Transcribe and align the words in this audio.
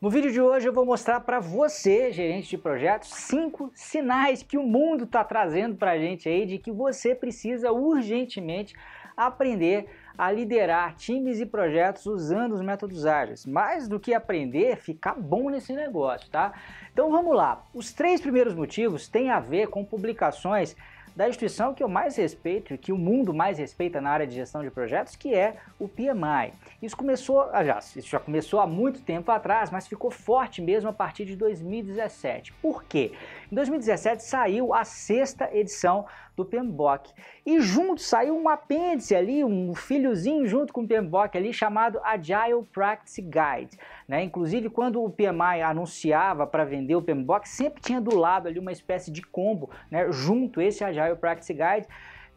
No 0.00 0.08
vídeo 0.08 0.32
de 0.32 0.40
hoje 0.40 0.66
eu 0.66 0.72
vou 0.72 0.86
mostrar 0.86 1.20
para 1.20 1.38
você, 1.40 2.10
gerente 2.10 2.48
de 2.48 2.56
projetos, 2.56 3.10
cinco 3.10 3.70
sinais 3.74 4.42
que 4.42 4.56
o 4.56 4.62
mundo 4.62 5.04
está 5.04 5.22
trazendo 5.22 5.76
para 5.76 5.90
a 5.90 5.98
gente 5.98 6.26
aí 6.26 6.46
de 6.46 6.56
que 6.56 6.72
você 6.72 7.14
precisa 7.14 7.70
urgentemente 7.70 8.74
aprender 9.14 9.90
a 10.16 10.32
liderar 10.32 10.94
times 10.94 11.38
e 11.38 11.44
projetos 11.44 12.06
usando 12.06 12.54
os 12.54 12.62
métodos 12.62 13.04
ágeis. 13.04 13.44
Mais 13.44 13.88
do 13.88 14.00
que 14.00 14.14
aprender, 14.14 14.78
ficar 14.78 15.14
bom 15.14 15.50
nesse 15.50 15.74
negócio, 15.74 16.30
tá? 16.30 16.54
Então 16.90 17.10
vamos 17.10 17.36
lá. 17.36 17.66
Os 17.74 17.92
três 17.92 18.22
primeiros 18.22 18.54
motivos 18.54 19.06
têm 19.06 19.28
a 19.28 19.38
ver 19.38 19.66
com 19.66 19.84
publicações 19.84 20.74
da 21.14 21.28
instituição 21.28 21.74
que 21.74 21.82
eu 21.82 21.88
mais 21.88 22.16
respeito 22.16 22.74
e 22.74 22.78
que 22.78 22.92
o 22.92 22.98
mundo 22.98 23.34
mais 23.34 23.58
respeita 23.58 24.00
na 24.00 24.10
área 24.10 24.26
de 24.26 24.34
gestão 24.34 24.62
de 24.62 24.70
projetos, 24.70 25.16
que 25.16 25.34
é 25.34 25.56
o 25.78 25.88
PMI. 25.88 26.52
Isso 26.80 26.96
começou, 26.96 27.48
ah, 27.52 27.64
já, 27.64 27.78
isso 27.78 28.08
já 28.08 28.18
começou 28.18 28.60
há 28.60 28.66
muito 28.66 29.00
tempo 29.02 29.30
atrás, 29.30 29.70
mas 29.70 29.86
ficou 29.86 30.10
forte 30.10 30.62
mesmo 30.62 30.88
a 30.88 30.92
partir 30.92 31.24
de 31.24 31.36
2017. 31.36 32.52
Por 32.54 32.84
quê? 32.84 33.12
Em 33.50 33.54
2017 33.56 34.22
saiu 34.22 34.72
a 34.72 34.84
sexta 34.84 35.50
edição 35.52 36.06
do 36.36 36.44
PMBOK 36.44 37.12
e 37.44 37.60
junto 37.60 38.00
saiu 38.00 38.38
um 38.38 38.48
apêndice 38.48 39.12
ali, 39.12 39.42
um 39.42 39.74
filhozinho 39.74 40.46
junto 40.46 40.72
com 40.72 40.82
o 40.82 40.86
PMBOK 40.86 41.36
ali 41.36 41.52
chamado 41.52 41.98
Agile 42.04 42.62
Practice 42.72 43.20
Guide. 43.20 43.76
Né? 44.06 44.22
Inclusive 44.22 44.70
quando 44.70 45.02
o 45.02 45.10
PMI 45.10 45.62
anunciava 45.64 46.46
para 46.46 46.64
vender 46.64 46.94
o 46.94 47.02
PMBOK, 47.02 47.48
sempre 47.48 47.82
tinha 47.82 48.00
do 48.00 48.16
lado 48.16 48.46
ali 48.46 48.60
uma 48.60 48.70
espécie 48.70 49.10
de 49.10 49.20
combo 49.20 49.68
né, 49.90 50.12
junto 50.12 50.60
esse 50.60 50.84
Agile 50.84 51.16
Practice 51.16 51.52
Guide 51.52 51.88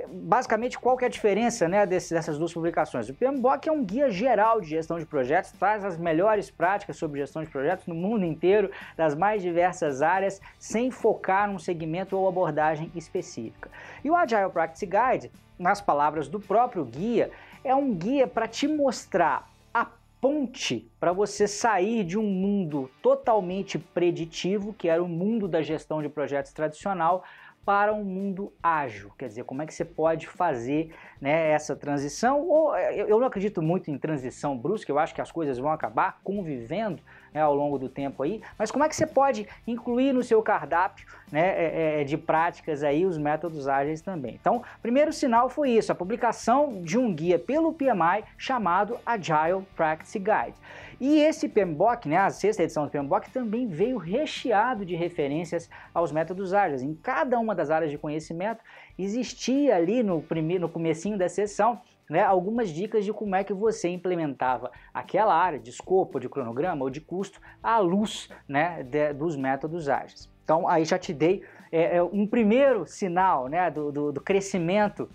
basicamente, 0.07 0.79
qual 0.79 0.97
que 0.97 1.03
é 1.03 1.07
a 1.07 1.11
diferença 1.11 1.67
né, 1.67 1.85
dessas 1.85 2.37
duas 2.37 2.53
publicações? 2.53 3.09
O 3.09 3.13
PMBOK 3.13 3.67
é 3.67 3.71
um 3.71 3.83
guia 3.83 4.09
geral 4.09 4.59
de 4.59 4.69
gestão 4.69 4.99
de 4.99 5.05
projetos, 5.05 5.51
traz 5.51 5.83
as 5.85 5.97
melhores 5.97 6.49
práticas 6.49 6.97
sobre 6.97 7.19
gestão 7.19 7.43
de 7.43 7.49
projetos 7.49 7.85
no 7.87 7.95
mundo 7.95 8.25
inteiro, 8.25 8.71
das 8.97 9.15
mais 9.15 9.41
diversas 9.41 10.01
áreas, 10.01 10.41
sem 10.57 10.91
focar 10.91 11.49
num 11.49 11.59
segmento 11.59 12.17
ou 12.17 12.27
abordagem 12.27 12.91
específica. 12.95 13.69
E 14.03 14.09
o 14.09 14.15
Agile 14.15 14.49
Practice 14.49 14.85
Guide, 14.85 15.31
nas 15.57 15.79
palavras 15.79 16.27
do 16.27 16.39
próprio 16.39 16.83
guia, 16.83 17.31
é 17.63 17.73
um 17.73 17.93
guia 17.93 18.27
para 18.27 18.47
te 18.47 18.67
mostrar 18.67 19.49
a 19.73 19.87
ponte 20.19 20.89
para 20.99 21.13
você 21.13 21.47
sair 21.47 22.03
de 22.03 22.17
um 22.17 22.23
mundo 22.23 22.89
totalmente 23.01 23.77
preditivo, 23.77 24.73
que 24.73 24.89
era 24.89 25.03
o 25.03 25.07
mundo 25.07 25.47
da 25.47 25.61
gestão 25.61 26.01
de 26.01 26.09
projetos 26.09 26.51
tradicional, 26.51 27.23
para 27.65 27.93
um 27.93 28.03
mundo 28.03 28.51
ágil, 28.61 29.11
quer 29.17 29.27
dizer, 29.27 29.43
como 29.45 29.61
é 29.61 29.65
que 29.65 29.73
você 29.73 29.85
pode 29.85 30.27
fazer 30.27 30.93
né, 31.21 31.51
essa 31.51 31.75
transição, 31.75 32.41
ou 32.41 32.75
eu 32.77 33.19
não 33.19 33.27
acredito 33.27 33.61
muito 33.61 33.89
em 33.89 33.97
transição 33.97 34.57
brusca, 34.57 34.91
eu 34.91 34.99
acho 34.99 35.15
que 35.15 35.21
as 35.21 35.31
coisas 35.31 35.57
vão 35.57 35.71
acabar 35.71 36.19
convivendo 36.23 37.01
né, 37.33 37.41
ao 37.41 37.55
longo 37.55 37.79
do 37.79 37.87
tempo 37.87 38.21
aí, 38.23 38.41
mas 38.59 38.69
como 38.69 38.83
é 38.83 38.89
que 38.89 38.95
você 38.95 39.07
pode 39.07 39.47
incluir 39.65 40.11
no 40.13 40.23
seu 40.23 40.41
cardápio 40.41 41.05
né, 41.31 42.01
é, 42.01 42.03
de 42.03 42.17
práticas 42.17 42.83
aí 42.83 43.05
os 43.05 43.17
métodos 43.17 43.67
ágeis 43.67 44.01
também. 44.01 44.37
Então, 44.39 44.61
primeiro 44.81 45.13
sinal 45.13 45.49
foi 45.49 45.71
isso, 45.71 45.91
a 45.91 45.95
publicação 45.95 46.81
de 46.83 46.97
um 46.97 47.13
guia 47.13 47.39
pelo 47.39 47.73
PMI 47.73 48.23
chamado 48.37 48.99
Agile 49.05 49.65
Practice 49.75 50.19
Guide. 50.19 50.55
E 50.99 51.19
esse 51.19 51.49
PMBOK, 51.49 52.07
né, 52.07 52.17
a 52.17 52.29
sexta 52.29 52.63
edição 52.63 52.85
do 52.85 52.89
PMBOK, 52.89 53.29
também 53.31 53.67
veio 53.67 53.97
recheado 53.97 54.85
de 54.85 54.95
referências 54.95 55.69
aos 55.93 56.11
métodos 56.11 56.53
ágeis. 56.53 56.81
Em 56.81 56.93
cada 56.93 57.37
uma 57.39 57.52
das 57.53 57.69
áreas 57.69 57.91
de 57.91 57.97
conhecimento 57.97 58.63
existia 58.97 59.75
ali 59.75 60.03
no 60.03 60.21
primeiro, 60.21 60.61
no 60.63 60.69
comecinho 60.69 61.17
da 61.17 61.27
sessão, 61.29 61.81
né, 62.09 62.21
algumas 62.21 62.69
dicas 62.69 63.05
de 63.05 63.13
como 63.13 63.35
é 63.35 63.43
que 63.43 63.53
você 63.53 63.89
implementava 63.89 64.71
aquela 64.93 65.35
área 65.35 65.59
de 65.59 65.69
escopo, 65.69 66.19
de 66.19 66.29
cronograma 66.29 66.83
ou 66.83 66.89
de 66.89 67.01
custo 67.01 67.39
à 67.61 67.79
luz 67.79 68.29
né, 68.47 68.83
de, 68.83 69.13
dos 69.13 69.35
métodos 69.35 69.87
ágeis. 69.87 70.29
Então 70.43 70.67
aí 70.67 70.83
já 70.85 70.99
te 70.99 71.13
dei 71.13 71.43
é, 71.71 71.97
é, 71.97 72.03
um 72.03 72.27
primeiro 72.27 72.85
sinal 72.85 73.47
né, 73.47 73.71
do, 73.71 73.91
do, 73.91 74.11
do 74.11 74.21
crescimento 74.21 75.09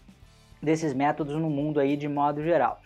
desses 0.63 0.93
métodos 0.93 1.37
no 1.37 1.49
mundo 1.49 1.79
aí 1.79 1.97
de 1.97 2.09
modo 2.09 2.43
geral. 2.43 2.81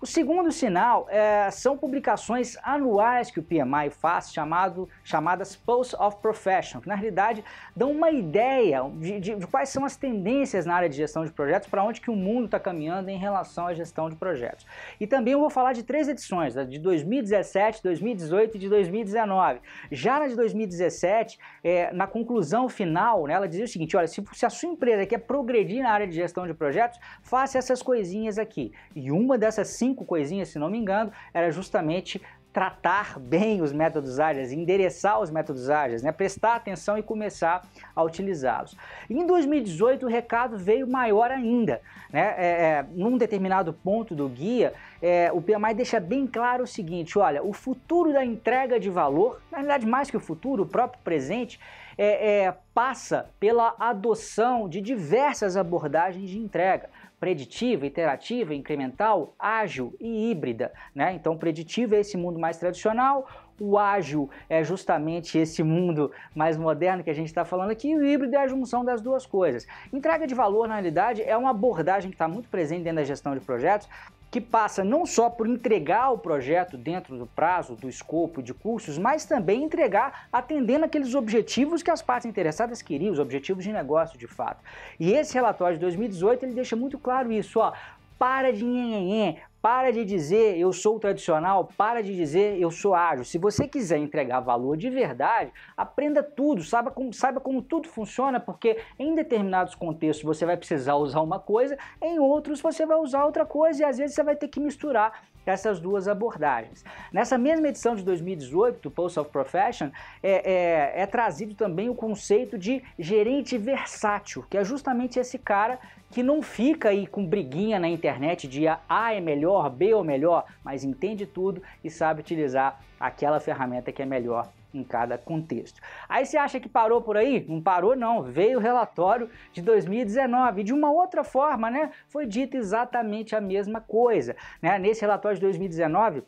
O 0.00 0.06
segundo 0.06 0.52
sinal 0.52 1.08
é, 1.10 1.50
são 1.50 1.76
publicações 1.76 2.56
anuais 2.62 3.32
que 3.32 3.40
o 3.40 3.42
PMI 3.42 3.90
faz, 3.90 4.32
chamado, 4.32 4.88
chamadas 5.02 5.56
Pulse 5.56 5.96
of 5.98 6.18
Profession, 6.18 6.80
que 6.80 6.86
na 6.86 6.94
realidade 6.94 7.42
dão 7.74 7.90
uma 7.90 8.08
ideia 8.08 8.88
de, 8.94 9.18
de, 9.18 9.46
quais 9.48 9.70
são 9.70 9.84
as 9.84 9.96
tendências 9.96 10.64
na 10.64 10.76
área 10.76 10.88
de 10.88 10.96
gestão 10.96 11.24
de 11.24 11.32
projetos, 11.32 11.68
para 11.68 11.82
onde 11.82 12.00
que 12.00 12.12
o 12.12 12.14
mundo 12.14 12.44
está 12.44 12.60
caminhando 12.60 13.08
em 13.08 13.18
relação 13.18 13.66
à 13.66 13.74
gestão 13.74 14.08
de 14.08 14.14
projetos. 14.14 14.64
E 15.00 15.06
também 15.06 15.32
eu 15.32 15.40
vou 15.40 15.50
falar 15.50 15.72
de 15.72 15.82
três 15.82 16.06
edições, 16.06 16.54
de 16.54 16.78
2017, 16.78 17.82
2018 17.82 18.56
e 18.56 18.60
de 18.60 18.68
2019. 18.68 19.58
Já 19.90 20.20
na 20.20 20.28
de 20.28 20.36
2017, 20.36 21.40
é, 21.64 21.92
na 21.92 22.06
conclusão 22.06 22.68
final, 22.68 23.26
né, 23.26 23.34
ela 23.34 23.48
dizia 23.48 23.64
o 23.64 23.68
seguinte, 23.68 23.96
olha, 23.96 24.06
se, 24.06 24.22
se 24.32 24.46
a 24.46 24.50
sua 24.50 24.68
empresa 24.68 25.04
quer 25.06 25.18
progredir 25.18 25.82
na 25.82 25.90
área 25.90 26.06
de 26.06 26.14
gestão 26.14 26.46
de 26.46 26.54
projetos, 26.54 27.00
faça 27.20 27.58
essas 27.58 27.82
coisinhas 27.82 28.38
aqui. 28.38 28.70
E 28.94 29.10
uma 29.10 29.36
dessas 29.36 29.66
cinco 29.70 29.87
cinco 29.88 30.04
coisinhas, 30.04 30.48
se 30.48 30.58
não 30.58 30.68
me 30.68 30.78
engano, 30.78 31.10
era 31.32 31.50
justamente 31.50 32.20
tratar 32.52 33.18
bem 33.18 33.62
os 33.62 33.72
métodos 33.72 34.18
ágeis, 34.18 34.52
endereçar 34.52 35.20
os 35.20 35.30
métodos 35.30 35.70
ágeis, 35.70 36.02
né? 36.02 36.10
prestar 36.10 36.56
atenção 36.56 36.98
e 36.98 37.02
começar 37.02 37.62
a 37.94 38.02
utilizá-los. 38.02 38.76
Em 39.08 39.24
2018 39.26 40.06
o 40.06 40.08
recado 40.08 40.58
veio 40.58 40.86
maior 40.88 41.30
ainda. 41.30 41.80
Né? 42.10 42.34
É, 42.36 42.46
é, 42.46 42.86
num 42.90 43.16
determinado 43.16 43.72
ponto 43.72 44.14
do 44.14 44.28
guia, 44.28 44.72
é, 45.00 45.30
o 45.32 45.40
PMI 45.40 45.74
deixa 45.74 46.00
bem 46.00 46.26
claro 46.26 46.64
o 46.64 46.66
seguinte, 46.66 47.18
olha, 47.18 47.42
o 47.42 47.52
futuro 47.52 48.12
da 48.12 48.24
entrega 48.24 48.80
de 48.80 48.90
valor, 48.90 49.40
na 49.52 49.58
verdade 49.58 49.86
mais 49.86 50.10
que 50.10 50.16
o 50.16 50.20
futuro, 50.20 50.64
o 50.64 50.66
próprio 50.66 51.00
presente, 51.04 51.60
é, 51.98 52.44
é, 52.44 52.56
passa 52.72 53.28
pela 53.40 53.74
adoção 53.78 54.68
de 54.68 54.80
diversas 54.80 55.56
abordagens 55.56 56.30
de 56.30 56.38
entrega 56.38 56.88
preditiva, 57.18 57.84
iterativa, 57.84 58.54
incremental, 58.54 59.34
ágil 59.36 59.92
e 60.00 60.30
híbrida. 60.30 60.72
Né? 60.94 61.12
Então, 61.14 61.36
preditivo 61.36 61.96
é 61.96 62.00
esse 62.00 62.16
mundo 62.16 62.38
mais 62.38 62.56
tradicional, 62.58 63.28
o 63.60 63.78
ágil 63.78 64.30
é 64.48 64.62
justamente 64.62 65.38
esse 65.38 65.62
mundo 65.62 66.10
mais 66.34 66.56
moderno 66.56 67.02
que 67.02 67.10
a 67.10 67.14
gente 67.14 67.28
está 67.28 67.44
falando 67.44 67.70
aqui, 67.70 67.90
e 67.90 67.96
o 67.96 68.04
híbrido 68.04 68.36
é 68.36 68.38
a 68.38 68.48
junção 68.48 68.84
das 68.84 69.00
duas 69.00 69.26
coisas. 69.26 69.66
Entrega 69.92 70.26
de 70.26 70.34
valor, 70.34 70.68
na 70.68 70.74
realidade, 70.74 71.22
é 71.22 71.36
uma 71.36 71.50
abordagem 71.50 72.10
que 72.10 72.14
está 72.14 72.28
muito 72.28 72.48
presente 72.48 72.82
dentro 72.82 72.96
da 72.96 73.04
gestão 73.04 73.34
de 73.34 73.40
projetos, 73.40 73.88
que 74.30 74.40
passa 74.40 74.84
não 74.84 75.06
só 75.06 75.30
por 75.30 75.46
entregar 75.46 76.10
o 76.10 76.18
projeto 76.18 76.76
dentro 76.76 77.16
do 77.16 77.26
prazo, 77.26 77.74
do 77.74 77.88
escopo 77.88 78.42
de 78.42 78.52
cursos, 78.52 78.98
mas 78.98 79.24
também 79.24 79.64
entregar 79.64 80.28
atendendo 80.30 80.84
aqueles 80.84 81.14
objetivos 81.14 81.82
que 81.82 81.90
as 81.90 82.02
partes 82.02 82.26
interessadas 82.26 82.82
queriam, 82.82 83.12
os 83.12 83.18
objetivos 83.18 83.64
de 83.64 83.72
negócio 83.72 84.18
de 84.18 84.26
fato. 84.26 84.62
E 85.00 85.12
esse 85.12 85.32
relatório 85.34 85.76
de 85.76 85.80
2018 85.80 86.44
ele 86.44 86.52
deixa 86.54 86.76
muito 86.76 86.98
claro 86.98 87.32
isso, 87.32 87.58
ó. 87.58 87.72
Para 88.18 88.52
de 88.52 88.64
nhenhenhen, 88.64 89.38
para 89.60 89.90
de 89.90 90.04
dizer 90.04 90.56
eu 90.58 90.72
sou 90.72 90.98
tradicional, 90.98 91.68
para 91.76 92.02
de 92.02 92.14
dizer 92.14 92.60
eu 92.60 92.70
sou 92.70 92.94
ágil. 92.94 93.24
Se 93.24 93.38
você 93.38 93.66
quiser 93.66 93.98
entregar 93.98 94.40
valor 94.40 94.76
de 94.76 94.88
verdade, 94.88 95.52
aprenda 95.76 96.22
tudo, 96.22 96.62
saiba 96.62 96.90
como, 96.90 97.12
saiba 97.12 97.40
como 97.40 97.60
tudo 97.60 97.88
funciona, 97.88 98.38
porque 98.38 98.78
em 98.98 99.14
determinados 99.14 99.74
contextos 99.74 100.24
você 100.24 100.46
vai 100.46 100.56
precisar 100.56 100.94
usar 100.94 101.20
uma 101.20 101.38
coisa, 101.38 101.76
em 102.00 102.18
outros 102.18 102.60
você 102.60 102.86
vai 102.86 102.98
usar 102.98 103.24
outra 103.24 103.44
coisa 103.44 103.82
e 103.82 103.84
às 103.84 103.98
vezes 103.98 104.14
você 104.14 104.22
vai 104.22 104.36
ter 104.36 104.48
que 104.48 104.60
misturar 104.60 105.27
essas 105.52 105.80
duas 105.80 106.08
abordagens. 106.08 106.84
Nessa 107.12 107.38
mesma 107.38 107.68
edição 107.68 107.94
de 107.94 108.02
2018 108.02 108.80
do 108.80 108.90
Pulse 108.90 109.18
of 109.18 109.30
Profession, 109.30 109.90
é, 110.22 110.52
é, 110.98 111.02
é 111.02 111.06
trazido 111.06 111.54
também 111.54 111.88
o 111.88 111.94
conceito 111.94 112.58
de 112.58 112.82
gerente 112.98 113.56
versátil, 113.56 114.44
que 114.48 114.56
é 114.56 114.64
justamente 114.64 115.18
esse 115.18 115.38
cara 115.38 115.78
que 116.10 116.22
não 116.22 116.40
fica 116.42 116.88
aí 116.88 117.06
com 117.06 117.26
briguinha 117.26 117.78
na 117.78 117.88
internet 117.88 118.48
de 118.48 118.66
A 118.66 119.14
é 119.14 119.20
melhor, 119.20 119.68
B 119.70 119.90
é 119.90 120.02
melhor, 120.02 120.44
mas 120.64 120.84
entende 120.84 121.26
tudo 121.26 121.62
e 121.84 121.90
sabe 121.90 122.20
utilizar 122.20 122.80
aquela 122.98 123.40
ferramenta 123.40 123.92
que 123.92 124.02
é 124.02 124.06
melhor 124.06 124.48
em 124.72 124.84
cada 124.84 125.16
contexto. 125.16 125.80
Aí 126.08 126.26
você 126.26 126.36
acha 126.36 126.60
que 126.60 126.68
parou 126.68 127.00
por 127.00 127.16
aí? 127.16 127.44
Não 127.48 127.60
parou 127.60 127.96
não, 127.96 128.22
veio 128.22 128.58
o 128.58 128.60
relatório 128.60 129.30
de 129.52 129.62
2019 129.62 130.60
e 130.60 130.64
de 130.64 130.72
uma 130.72 130.90
outra 130.90 131.24
forma, 131.24 131.70
né, 131.70 131.90
foi 132.08 132.26
dito 132.26 132.56
exatamente 132.56 133.34
a 133.34 133.40
mesma 133.40 133.80
coisa, 133.80 134.36
né? 134.60 134.78
Nesse 134.78 135.00
relatório 135.00 135.36
de 135.36 135.42
2019, 135.42 136.22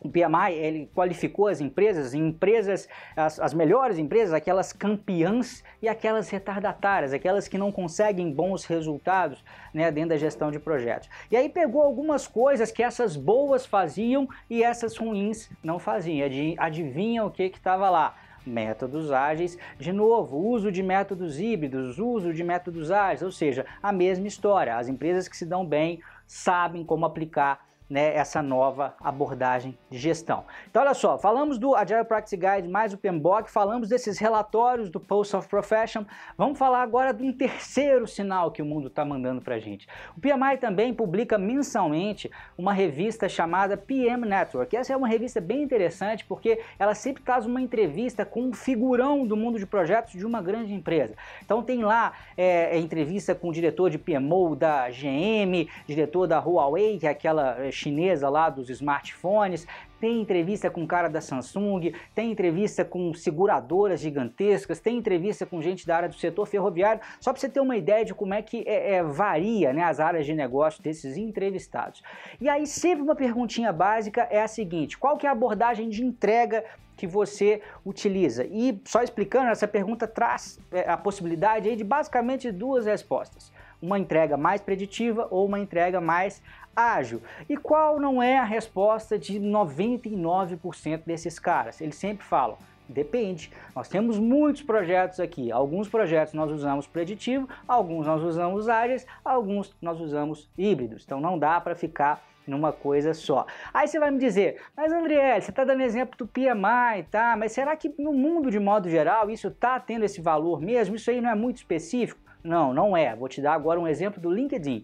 o 0.00 0.08
PMI 0.08 0.52
ele 0.52 0.90
qualificou 0.94 1.48
as 1.48 1.60
empresas 1.60 2.14
em 2.14 2.28
empresas, 2.28 2.88
as, 3.16 3.40
as, 3.40 3.52
melhores 3.52 3.98
empresas, 3.98 4.32
aquelas 4.32 4.72
campeãs 4.72 5.64
e 5.82 5.88
aquelas 5.88 6.30
retardatárias, 6.30 7.12
aquelas 7.12 7.48
que 7.48 7.58
não 7.58 7.72
conseguem 7.72 8.30
bons 8.30 8.64
resultados 8.64 9.44
né, 9.74 9.90
dentro 9.90 10.10
da 10.10 10.16
gestão 10.16 10.50
de 10.50 10.58
projetos. 10.58 11.08
E 11.30 11.36
aí 11.36 11.48
pegou 11.48 11.82
algumas 11.82 12.26
coisas 12.28 12.70
que 12.70 12.82
essas 12.82 13.16
boas 13.16 13.66
faziam 13.66 14.28
e 14.48 14.62
essas 14.62 14.96
ruins 14.96 15.50
não 15.62 15.78
faziam. 15.78 16.28
Adivinha 16.58 17.24
o 17.24 17.30
que 17.30 17.44
estava 17.44 17.90
lá? 17.90 18.16
métodos 18.46 19.12
ágeis, 19.12 19.58
de 19.78 19.92
novo, 19.92 20.38
uso 20.38 20.72
de 20.72 20.82
métodos 20.82 21.38
híbridos, 21.38 21.98
uso 21.98 22.32
de 22.32 22.42
métodos 22.42 22.90
ágeis, 22.90 23.22
ou 23.22 23.30
seja, 23.30 23.66
a 23.82 23.92
mesma 23.92 24.26
história. 24.26 24.78
As 24.78 24.88
empresas 24.88 25.28
que 25.28 25.36
se 25.36 25.44
dão 25.44 25.66
bem 25.66 26.00
sabem 26.26 26.82
como 26.82 27.04
aplicar 27.04 27.67
né, 27.88 28.14
essa 28.14 28.42
nova 28.42 28.94
abordagem 29.00 29.78
de 29.90 29.98
gestão. 29.98 30.44
Então, 30.70 30.82
olha 30.82 30.94
só, 30.94 31.18
falamos 31.18 31.58
do 31.58 31.74
Agile 31.74 32.04
Practice 32.04 32.36
Guide 32.36 32.68
mais 32.68 32.92
o 32.92 32.98
PMBOK, 32.98 33.50
falamos 33.50 33.88
desses 33.88 34.18
relatórios 34.18 34.90
do 34.90 35.00
Post 35.00 35.36
of 35.36 35.48
Profession, 35.48 36.04
vamos 36.36 36.58
falar 36.58 36.82
agora 36.82 37.12
de 37.12 37.22
um 37.22 37.32
terceiro 37.32 38.06
sinal 38.06 38.50
que 38.50 38.60
o 38.60 38.66
mundo 38.66 38.88
está 38.88 39.04
mandando 39.04 39.40
para 39.40 39.54
a 39.54 39.58
gente. 39.58 39.88
O 40.16 40.20
PMI 40.20 40.58
também 40.60 40.92
publica 40.92 41.38
mensalmente 41.38 42.30
uma 42.56 42.72
revista 42.72 43.28
chamada 43.28 43.76
PM 43.76 44.26
Network. 44.26 44.76
Essa 44.76 44.92
é 44.92 44.96
uma 44.96 45.08
revista 45.08 45.40
bem 45.40 45.62
interessante 45.62 46.24
porque 46.24 46.60
ela 46.78 46.94
sempre 46.94 47.22
traz 47.22 47.46
uma 47.46 47.60
entrevista 47.60 48.24
com 48.24 48.42
um 48.42 48.52
figurão 48.52 49.26
do 49.26 49.36
mundo 49.36 49.58
de 49.58 49.66
projetos 49.66 50.12
de 50.12 50.26
uma 50.26 50.42
grande 50.42 50.74
empresa. 50.74 51.14
Então 51.44 51.62
tem 51.62 51.82
lá 51.82 52.12
é, 52.36 52.76
é 52.76 52.78
entrevista 52.78 53.34
com 53.34 53.48
o 53.48 53.52
diretor 53.52 53.90
de 53.90 53.98
PMO 53.98 54.54
da 54.54 54.88
GM, 54.90 55.68
diretor 55.86 56.26
da 56.26 56.38
Huawei, 56.38 56.98
que 56.98 57.06
é 57.06 57.10
aquela 57.10 57.56
é, 57.58 57.70
chinesa 57.78 58.28
lá 58.28 58.50
dos 58.50 58.68
smartphones, 58.68 59.66
tem 60.00 60.20
entrevista 60.20 60.70
com 60.70 60.84
o 60.84 60.86
cara 60.86 61.08
da 61.08 61.20
Samsung, 61.20 61.92
tem 62.14 62.30
entrevista 62.30 62.84
com 62.84 63.12
seguradoras 63.14 64.00
gigantescas, 64.00 64.80
tem 64.80 64.96
entrevista 64.96 65.44
com 65.44 65.60
gente 65.60 65.86
da 65.86 65.96
área 65.96 66.08
do 66.08 66.14
setor 66.14 66.46
ferroviário, 66.46 67.00
só 67.20 67.32
para 67.32 67.40
você 67.40 67.48
ter 67.48 67.60
uma 67.60 67.76
ideia 67.76 68.04
de 68.04 68.14
como 68.14 68.34
é 68.34 68.42
que 68.42 68.62
é, 68.66 68.94
é, 68.94 69.02
varia 69.02 69.72
né, 69.72 69.82
as 69.82 69.98
áreas 69.98 70.24
de 70.24 70.34
negócio 70.34 70.82
desses 70.82 71.16
entrevistados. 71.16 72.02
E 72.40 72.48
aí 72.48 72.66
sempre 72.66 73.02
uma 73.02 73.16
perguntinha 73.16 73.72
básica 73.72 74.28
é 74.30 74.40
a 74.40 74.48
seguinte, 74.48 74.96
qual 74.96 75.16
que 75.16 75.26
é 75.26 75.28
a 75.28 75.32
abordagem 75.32 75.88
de 75.88 76.04
entrega 76.04 76.64
que 76.96 77.06
você 77.06 77.60
utiliza? 77.84 78.44
E 78.44 78.80
só 78.84 79.02
explicando, 79.02 79.50
essa 79.50 79.66
pergunta 79.66 80.06
traz 80.06 80.60
é, 80.70 80.88
a 80.88 80.96
possibilidade 80.96 81.74
de 81.74 81.84
basicamente 81.84 82.52
duas 82.52 82.86
respostas 82.86 83.52
uma 83.80 83.98
entrega 83.98 84.36
mais 84.36 84.60
preditiva 84.60 85.28
ou 85.30 85.46
uma 85.46 85.58
entrega 85.58 86.00
mais 86.00 86.42
ágil. 86.78 87.20
E 87.48 87.56
qual 87.56 87.98
não 87.98 88.22
é 88.22 88.38
a 88.38 88.44
resposta 88.44 89.18
de 89.18 89.40
99% 89.40 91.02
desses 91.04 91.38
caras? 91.38 91.80
Eles 91.80 91.96
sempre 91.96 92.24
falam, 92.24 92.56
Depende. 92.88 93.52
Nós 93.76 93.86
temos 93.86 94.18
muitos 94.18 94.62
projetos 94.62 95.20
aqui. 95.20 95.52
Alguns 95.52 95.90
projetos 95.90 96.32
nós 96.32 96.50
usamos 96.50 96.86
preditivo, 96.86 97.46
alguns 97.66 98.06
nós 98.06 98.22
usamos 98.22 98.66
ágeis, 98.66 99.06
alguns 99.22 99.76
nós 99.82 100.00
usamos 100.00 100.48
híbridos. 100.56 101.04
Então 101.04 101.20
não 101.20 101.38
dá 101.38 101.60
para 101.60 101.74
ficar 101.74 102.24
numa 102.46 102.72
coisa 102.72 103.12
só. 103.12 103.44
Aí 103.74 103.86
você 103.86 103.98
vai 103.98 104.10
me 104.10 104.18
dizer, 104.18 104.62
mas 104.74 104.90
André, 104.90 105.38
você 105.38 105.50
está 105.50 105.64
dando 105.64 105.82
exemplo 105.82 106.16
do 106.16 106.26
PMI, 106.26 107.02
tá? 107.10 107.36
Mas 107.36 107.52
será 107.52 107.76
que 107.76 107.94
no 107.98 108.14
mundo 108.14 108.50
de 108.50 108.58
modo 108.58 108.88
geral 108.88 109.28
isso 109.28 109.48
está 109.48 109.78
tendo 109.78 110.06
esse 110.06 110.22
valor 110.22 110.58
mesmo? 110.58 110.96
Isso 110.96 111.10
aí 111.10 111.20
não 111.20 111.28
é 111.28 111.34
muito 111.34 111.58
específico? 111.58 112.18
Não, 112.42 112.72
não 112.72 112.96
é. 112.96 113.14
Vou 113.14 113.28
te 113.28 113.42
dar 113.42 113.52
agora 113.52 113.78
um 113.78 113.86
exemplo 113.86 114.20
do 114.20 114.30
LinkedIn. 114.30 114.82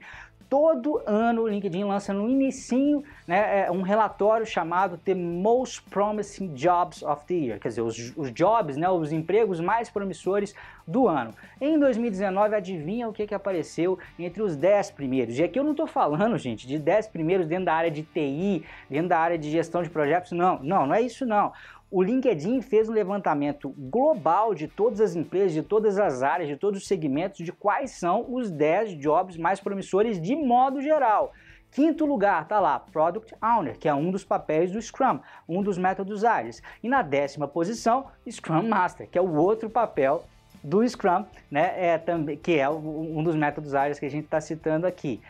Todo 0.54 1.02
ano 1.04 1.42
o 1.42 1.48
LinkedIn 1.48 1.82
lança 1.82 2.12
no 2.12 2.28
inicinho 2.28 3.02
né, 3.26 3.66
é, 3.66 3.72
um 3.72 3.82
relatório 3.82 4.46
chamado 4.46 4.96
The 4.96 5.12
Most 5.12 5.82
Promising 5.90 6.54
Jobs 6.54 7.02
of 7.02 7.26
the 7.26 7.34
Year, 7.34 7.58
quer 7.58 7.70
dizer, 7.70 7.80
os, 7.80 8.16
os 8.16 8.32
jobs, 8.32 8.76
né, 8.76 8.88
os 8.88 9.10
empregos 9.10 9.58
mais 9.58 9.90
promissores 9.90 10.54
do 10.86 11.08
ano. 11.08 11.34
Em 11.60 11.76
2019, 11.76 12.54
adivinha 12.54 13.08
o 13.08 13.12
que, 13.12 13.26
que 13.26 13.34
apareceu 13.34 13.98
entre 14.16 14.44
os 14.44 14.54
10 14.54 14.92
primeiros? 14.92 15.36
E 15.40 15.42
aqui 15.42 15.58
eu 15.58 15.64
não 15.64 15.72
estou 15.72 15.88
falando, 15.88 16.38
gente, 16.38 16.68
de 16.68 16.78
10 16.78 17.08
primeiros 17.08 17.48
dentro 17.48 17.64
da 17.64 17.74
área 17.74 17.90
de 17.90 18.04
TI, 18.04 18.64
dentro 18.88 19.08
da 19.08 19.18
área 19.18 19.36
de 19.36 19.50
gestão 19.50 19.82
de 19.82 19.90
projetos, 19.90 20.30
não, 20.30 20.62
não, 20.62 20.86
não 20.86 20.94
é 20.94 21.02
isso 21.02 21.26
não 21.26 21.52
o 21.94 22.02
LinkedIn 22.02 22.60
fez 22.60 22.88
um 22.88 22.92
levantamento 22.92 23.72
global 23.78 24.52
de 24.52 24.66
todas 24.66 25.00
as 25.00 25.14
empresas, 25.14 25.52
de 25.52 25.62
todas 25.62 25.96
as 25.96 26.24
áreas, 26.24 26.48
de 26.48 26.56
todos 26.56 26.82
os 26.82 26.88
segmentos, 26.88 27.46
de 27.46 27.52
quais 27.52 27.92
são 27.92 28.26
os 28.34 28.50
10 28.50 28.98
jobs 28.98 29.36
mais 29.36 29.60
promissores 29.60 30.20
de 30.20 30.34
modo 30.34 30.82
geral. 30.82 31.32
Quinto 31.70 32.04
lugar 32.04 32.48
tá 32.48 32.58
lá, 32.58 32.80
Product 32.80 33.32
Owner, 33.40 33.78
que 33.78 33.88
é 33.88 33.94
um 33.94 34.10
dos 34.10 34.24
papéis 34.24 34.72
do 34.72 34.82
Scrum, 34.82 35.20
um 35.48 35.62
dos 35.62 35.78
métodos 35.78 36.24
ágeis. 36.24 36.60
E 36.82 36.88
na 36.88 37.00
décima 37.00 37.46
posição, 37.46 38.06
Scrum 38.28 38.64
Master, 38.64 39.08
que 39.08 39.16
é 39.16 39.22
o 39.22 39.32
outro 39.32 39.70
papel 39.70 40.24
do 40.64 40.84
Scrum, 40.88 41.24
né, 41.48 41.74
é, 41.76 41.96
também, 41.96 42.36
que 42.36 42.58
é 42.58 42.68
um 42.68 43.22
dos 43.22 43.36
métodos 43.36 43.72
ágeis 43.72 44.00
que 44.00 44.06
a 44.06 44.10
gente 44.10 44.24
está 44.24 44.40
citando 44.40 44.84
aqui. 44.84 45.22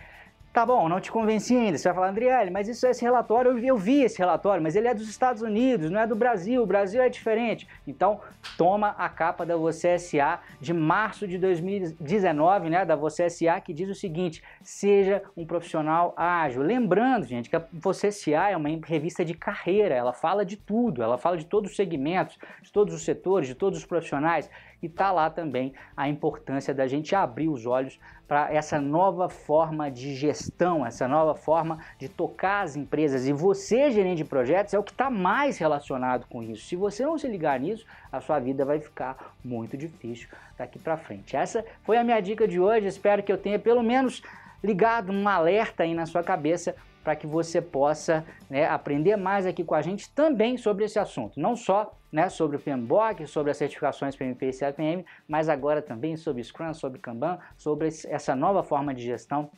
Tá 0.54 0.64
bom, 0.64 0.88
não 0.88 1.00
te 1.00 1.10
convenci 1.10 1.56
ainda. 1.56 1.76
Você 1.76 1.88
vai 1.88 1.94
falar, 1.96 2.10
Andriele, 2.10 2.48
mas 2.48 2.68
isso 2.68 2.86
é 2.86 2.90
esse 2.90 3.02
relatório, 3.02 3.50
eu 3.50 3.56
vi, 3.56 3.66
eu 3.66 3.76
vi 3.76 4.02
esse 4.02 4.16
relatório, 4.16 4.62
mas 4.62 4.76
ele 4.76 4.86
é 4.86 4.94
dos 4.94 5.08
Estados 5.08 5.42
Unidos, 5.42 5.90
não 5.90 5.98
é 5.98 6.06
do 6.06 6.14
Brasil, 6.14 6.62
o 6.62 6.66
Brasil 6.66 7.02
é 7.02 7.08
diferente. 7.08 7.66
Então, 7.84 8.20
toma 8.56 8.94
a 8.96 9.08
capa 9.08 9.44
da 9.44 9.56
Você 9.56 9.98
SA 9.98 10.38
de 10.60 10.72
março 10.72 11.26
de 11.26 11.38
2019, 11.38 12.70
né, 12.70 12.84
da 12.84 12.94
Você 12.94 13.28
SA, 13.28 13.60
que 13.60 13.74
diz 13.74 13.88
o 13.88 13.96
seguinte: 13.96 14.44
seja 14.62 15.24
um 15.36 15.44
profissional 15.44 16.14
ágil. 16.16 16.62
Lembrando, 16.62 17.26
gente, 17.26 17.50
que 17.50 17.56
a 17.56 17.64
Você 17.72 18.12
SA 18.12 18.50
é 18.50 18.56
uma 18.56 18.68
revista 18.86 19.24
de 19.24 19.34
carreira, 19.34 19.92
ela 19.92 20.12
fala 20.12 20.44
de 20.44 20.56
tudo, 20.56 21.02
ela 21.02 21.18
fala 21.18 21.36
de 21.36 21.46
todos 21.46 21.72
os 21.72 21.76
segmentos, 21.76 22.38
de 22.62 22.70
todos 22.70 22.94
os 22.94 23.04
setores, 23.04 23.48
de 23.48 23.56
todos 23.56 23.76
os 23.80 23.84
profissionais 23.84 24.48
e 24.84 24.86
está 24.86 25.10
lá 25.10 25.30
também 25.30 25.72
a 25.96 26.08
importância 26.08 26.74
da 26.74 26.86
gente 26.86 27.14
abrir 27.14 27.48
os 27.48 27.64
olhos 27.64 27.98
para 28.28 28.52
essa 28.52 28.80
nova 28.80 29.28
forma 29.28 29.90
de 29.90 30.14
gestão, 30.14 30.84
essa 30.84 31.08
nova 31.08 31.34
forma 31.34 31.78
de 31.98 32.08
tocar 32.08 32.62
as 32.62 32.76
empresas. 32.76 33.26
E 33.26 33.32
você, 33.32 33.90
gerente 33.90 34.18
de 34.18 34.24
projetos, 34.24 34.74
é 34.74 34.78
o 34.78 34.82
que 34.82 34.92
está 34.92 35.10
mais 35.10 35.58
relacionado 35.58 36.26
com 36.26 36.42
isso. 36.42 36.66
Se 36.66 36.76
você 36.76 37.04
não 37.04 37.18
se 37.18 37.26
ligar 37.28 37.58
nisso, 37.60 37.86
a 38.10 38.20
sua 38.20 38.38
vida 38.38 38.64
vai 38.64 38.78
ficar 38.78 39.34
muito 39.42 39.76
difícil 39.76 40.28
daqui 40.56 40.78
para 40.78 40.96
frente. 40.96 41.36
Essa 41.36 41.64
foi 41.82 41.96
a 41.96 42.04
minha 42.04 42.20
dica 42.20 42.46
de 42.46 42.60
hoje. 42.60 42.86
Espero 42.86 43.22
que 43.22 43.32
eu 43.32 43.38
tenha 43.38 43.58
pelo 43.58 43.82
menos 43.82 44.22
ligado 44.62 45.12
um 45.12 45.28
alerta 45.28 45.82
aí 45.82 45.94
na 45.94 46.06
sua 46.06 46.22
cabeça 46.22 46.74
para 47.04 47.14
que 47.14 47.26
você 47.26 47.60
possa 47.60 48.24
né, 48.48 48.66
aprender 48.66 49.14
mais 49.16 49.44
aqui 49.44 49.62
com 49.62 49.74
a 49.74 49.82
gente 49.82 50.10
também 50.12 50.56
sobre 50.56 50.86
esse 50.86 50.98
assunto. 50.98 51.38
Não 51.38 51.54
só 51.54 51.94
né, 52.10 52.30
sobre 52.30 52.56
o 52.56 52.60
PMBOK, 52.60 53.26
sobre 53.26 53.50
as 53.50 53.58
certificações 53.58 54.16
PMP 54.16 54.48
e 54.48 54.58
CAPM, 54.58 55.04
mas 55.28 55.50
agora 55.50 55.82
também 55.82 56.16
sobre 56.16 56.42
Scrum, 56.42 56.72
sobre 56.72 56.98
Kanban, 56.98 57.38
sobre 57.58 57.88
essa 58.08 58.34
nova 58.34 58.62
forma 58.62 58.94
de 58.94 59.02
gestão 59.02 59.50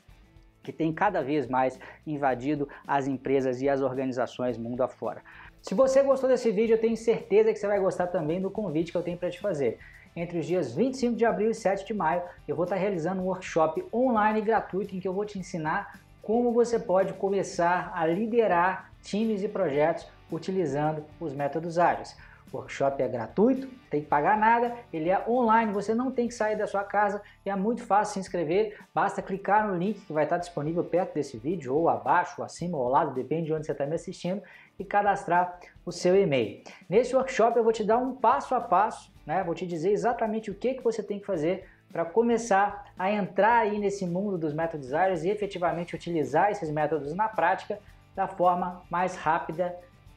que 0.65 0.73
tem 0.73 0.93
cada 0.93 1.23
vez 1.23 1.47
mais 1.47 1.79
invadido 2.05 2.69
as 2.85 3.07
empresas 3.07 3.63
e 3.63 3.69
as 3.69 3.81
organizações 3.81 4.59
mundo 4.59 4.83
afora. 4.83 5.23
Se 5.63 5.75
você 5.75 6.03
gostou 6.03 6.29
desse 6.29 6.51
vídeo, 6.51 6.75
eu 6.75 6.81
tenho 6.81 6.97
certeza 6.97 7.53
que 7.53 7.59
você 7.59 7.69
vai 7.69 7.79
gostar 7.79 8.09
também 8.09 8.41
do 8.41 8.51
convite 8.51 8.91
que 8.91 8.99
eu 8.99 9.03
tenho 9.03 9.17
para 9.17 9.31
te 9.31 9.39
fazer. 9.39 9.79
Entre 10.17 10.39
os 10.39 10.47
dias 10.47 10.75
25 10.75 11.15
de 11.15 11.25
abril 11.25 11.51
e 11.51 11.55
7 11.55 11.87
de 11.87 11.95
maio, 11.95 12.23
eu 12.49 12.57
vou 12.57 12.65
estar 12.65 12.77
realizando 12.77 13.21
um 13.21 13.27
workshop 13.27 13.85
online 13.93 14.41
gratuito 14.41 14.97
em 14.97 14.99
que 14.99 15.07
eu 15.07 15.13
vou 15.13 15.25
te 15.25 15.39
ensinar 15.39 16.01
como 16.27 16.51
você 16.51 16.77
pode 16.77 17.13
começar 17.13 17.93
a 17.95 18.05
liderar 18.05 18.91
times 19.01 19.45
e 19.45 19.49
projetos 19.49 20.09
utilizando 20.29 21.05
os 21.21 21.33
métodos 21.33 21.79
ágeis. 21.79 22.17
O 22.53 22.59
workshop 22.59 23.03
é 23.03 23.09
gratuito, 23.09 23.69
tem 23.91 24.03
que 24.03 24.07
pagar 24.07 24.39
nada, 24.39 24.75
ele 24.93 25.11
é 25.11 25.25
online, 25.29 25.73
você 25.73 25.95
não 25.95 26.11
tem 26.11 26.29
que 26.29 26.35
sair 26.35 26.57
da 26.57 26.67
sua 26.67 26.85
casa, 26.85 27.21
é 27.45 27.55
muito 27.57 27.83
fácil 27.85 28.15
se 28.15 28.21
inscrever, 28.21 28.79
basta 28.95 29.21
clicar 29.21 29.67
no 29.67 29.77
link 29.77 30.01
que 30.07 30.13
vai 30.13 30.25
estar 30.25 30.39
disponível 30.39 30.85
perto 30.85 31.15
desse 31.15 31.37
vídeo, 31.37 31.75
ou 31.75 31.89
abaixo, 31.89 32.35
ou 32.39 32.45
acima, 32.45 32.79
ou 32.79 32.85
ao 32.85 32.91
lado, 32.91 33.15
depende 33.15 33.47
de 33.47 33.53
onde 33.53 33.67
você 33.67 33.73
está 33.73 33.85
me 33.85 33.95
assistindo, 33.95 34.43
e 34.79 34.85
cadastrar 34.85 35.59
o 35.85 35.91
seu 35.91 36.17
e-mail. 36.17 36.63
Nesse 36.89 37.15
workshop 37.17 37.57
eu 37.57 37.65
vou 37.65 37.73
te 37.73 37.85
dar 37.85 37.99
um 37.99 38.15
passo 38.15 38.55
a 38.55 38.61
passo, 38.61 39.13
né? 39.27 39.43
vou 39.43 39.55
te 39.55 39.67
dizer 39.67 39.91
exatamente 39.91 40.51
o 40.51 40.55
que, 40.55 40.75
que 40.75 40.85
você 40.85 41.03
tem 41.03 41.19
que 41.19 41.27
fazer 41.27 41.67
para 41.91 42.05
começar 42.05 42.93
a 42.99 43.11
entrar 43.11 43.59
aí 43.59 43.79
nesse 43.79 44.07
mundo 44.07 44.37
dos 44.37 44.53
métodos 44.53 44.93
ágeis 44.93 45.25
e 45.25 45.31
efetivamente 45.31 45.95
utilizar 45.95 46.51
esses 46.51 46.71
métodos 46.71 47.15
na 47.15 47.29
prática 47.29 47.79
da 48.15 48.27
forma 48.27 48.83
mais 48.91 49.15
rápida 49.17 49.75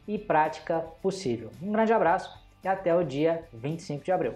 e 0.09 0.17
prática 0.17 0.79
possível. 1.03 1.51
Um 1.61 1.71
grande 1.71 1.93
abraço 1.93 2.35
e 2.63 2.67
até 2.67 2.95
o 2.95 3.03
dia 3.03 3.43
25 3.53 4.03
de 4.03 4.11
abril. 4.11 4.33